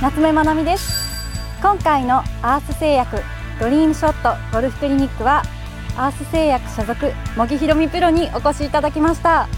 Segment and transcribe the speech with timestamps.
[0.00, 1.08] 夏目まなみです。
[1.60, 3.16] 今回のアース製薬
[3.58, 5.42] ドリームショットゴルフクリニックは
[5.96, 9.48] アース製薬所属茂木宏美プロにお越しいただきました。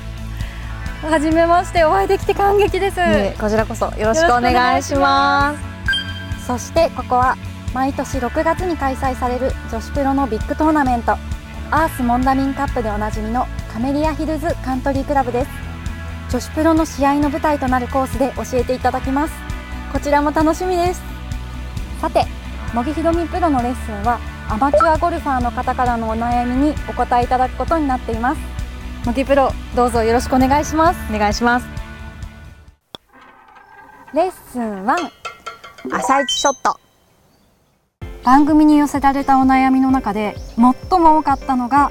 [1.03, 2.97] 初めましてお会いできて感激です、
[3.39, 5.55] こちらこそよろしくお願いしま
[6.39, 6.47] す。
[6.47, 7.37] そしてここは
[7.75, 11.13] 毎年6月に開催される女子プロのビッグトーナメント
[11.71, 15.51] アースモンダミンカップでおなじみのカメリアヒルズカントリークラブです。
[16.31, 19.50] 女子プロの試合の舞台となるコースで教えていただきます
[19.93, 21.03] こちらも楽しみです。
[22.01, 22.25] さて
[22.73, 28.41] 茂木ひろみプロのレッスンはアマチュアゴルファーの方からのお悩みにお答えいただくことになっています。
[29.05, 31.15] 茂木プロどうぞよろしくお願いします。
[31.15, 31.67] お願いします。
[34.15, 34.97] レッスン1
[35.93, 36.79] 朝一ショット。
[38.25, 41.91] 番組に寄せられたお悩みの中で最も多かったのが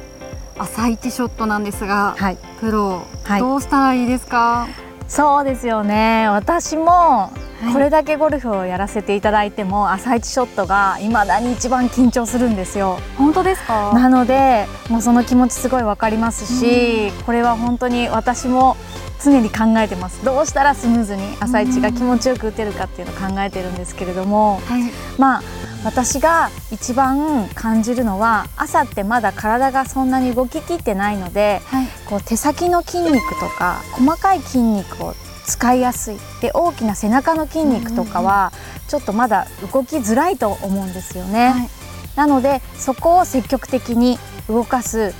[0.58, 4.68] 朝一ショットなんですが、はい、プロ、はい、どうしたらいいですか？
[5.10, 6.30] そうですよね。
[6.30, 7.32] 私も
[7.74, 13.00] これだけゴルフをやらせていただいても朝一ショットが未だに一番緊張するんですよ。
[13.18, 13.92] 本当ですか？
[13.94, 18.78] なのでもうその気持ちすごいわかりますし、うん、これは本当に私も
[19.22, 20.24] 常に考えてます。
[20.24, 24.84] どうしたらスムーズに朝一が気持ちよく打てるかっていうのを考えてるんですけれども、はい、
[25.18, 25.42] まあ
[25.84, 35.14] 私が一番感じるのは朝ってまだ体がそんなに動ききってないので、はい、こう手先の筋肉とか細かい筋肉を
[35.46, 36.18] 使いやすい。
[36.42, 38.52] で大きな背中の筋肉とかは
[38.88, 41.50] ちょっとまだ動きづらいと思うんですよね。
[41.50, 41.70] はい、
[42.16, 45.14] なのでそこを積極的に動かす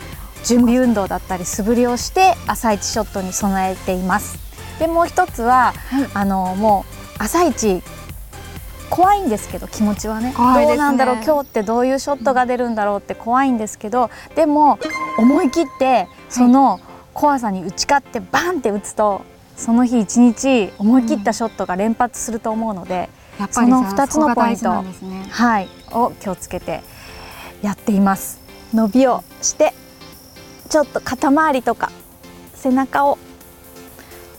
[0.44, 4.38] 準備運動だったり素振りをして朝一ショットに備えています。
[4.78, 7.82] でもう一つは、はい、あのもう朝一
[8.90, 14.80] 怖いんですけど気持ちはね、ね、どうなんだろう今日ってどういうショットが出るんだろうって怖いんですけどでも
[15.18, 16.80] 思い切ってその
[17.14, 19.22] 怖さに打ち勝ってバンって打つと
[19.56, 26.82] その日一日思い切ったショットが連発すると思うので、うん、その2つのポイント、ね、はい、を気をつけて
[27.62, 28.40] やっています。
[28.74, 29.74] 伸びをして
[30.70, 31.92] ちょっと肩周りとか
[32.54, 33.18] 背中を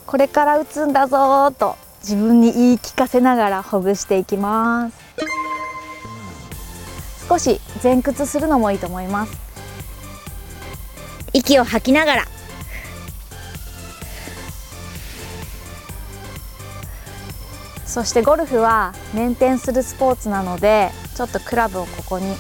[0.07, 4.97] これから打つんだぞと自分に言い聞かせながらほぐしていきます。
[7.29, 9.39] 少し前屈するのもいいと思います。
[11.33, 12.25] 息を吐きながら。
[17.87, 22.37] そしてゴルフはメンテンするスポーツなのでちょっとクラブをここに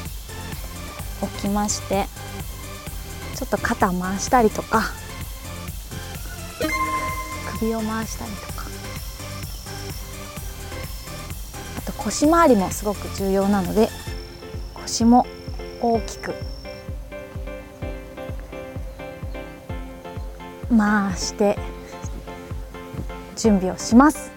[1.20, 2.06] 置きまして
[3.34, 4.84] ちょっと肩回したりとか
[7.58, 8.59] 首を回したりとか
[12.10, 13.88] 腰回りもすごく重要なので
[14.74, 15.28] 腰も
[15.80, 16.34] 大きく。
[20.76, 21.56] 回して
[23.36, 24.32] 準備をします。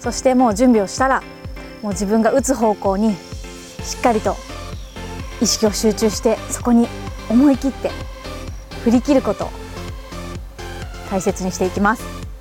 [0.00, 1.22] そしてもう準備をしたら
[1.82, 3.14] もう自分が打つ方向に
[3.84, 4.34] しっかりと
[5.40, 6.88] 意識を集中してそこに
[7.30, 7.92] 思い切って
[8.82, 9.50] 振り切ることを
[11.10, 12.31] 大切にしていきます。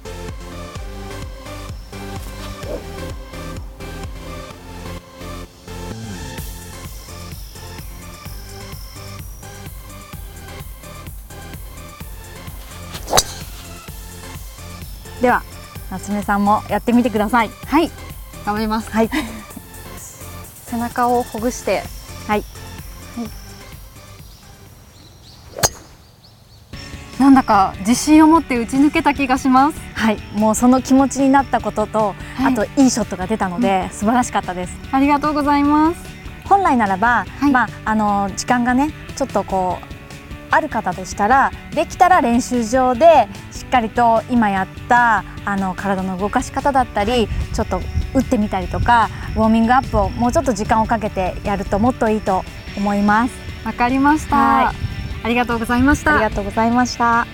[15.21, 15.43] では
[15.91, 17.49] 夏目さんもやってみてください。
[17.49, 17.91] はい。
[18.43, 18.89] 頑張ります。
[18.91, 19.09] はい。
[20.65, 21.83] 背中をほぐして。
[22.27, 23.23] はい、は
[27.19, 29.79] い、なんだか自信を持って打ち抜けた気がします。
[29.93, 30.17] はい。
[30.33, 34.73] もうその気持ちになったことと、はい、あといいショットが出たので、うん、素晴らしかったです。
[34.91, 35.97] ありがとうございます。
[36.45, 39.85] 本来ならば、はい、まああの時間がねちょっとこう
[40.51, 43.27] ある方でしたらできたら練習場で
[43.71, 47.81] かりと今やったあの体の動かし方だったりちょっと
[48.13, 52.43] 打ってみたりとかウォーミングアップをもうちょっと時間をかけてやるともっといいと
[52.77, 53.33] 思います。
[53.65, 54.73] わかりました、あ
[55.25, 56.15] りがとうございました。
[56.15, 57.25] ありがとうございました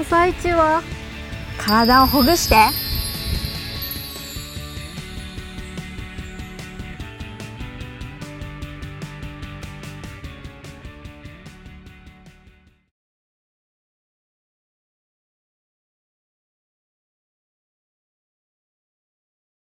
[0.00, 0.82] 朝一は
[1.58, 2.56] 体をほぐして